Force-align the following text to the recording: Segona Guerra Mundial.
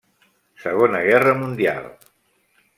Segona 0.63 1.01
Guerra 1.09 1.37
Mundial. 1.43 1.85